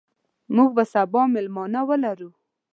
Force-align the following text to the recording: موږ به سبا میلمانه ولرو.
موږ 0.55 0.69
به 0.75 0.83
سبا 0.93 1.21
میلمانه 1.33 1.81
ولرو. 1.89 2.29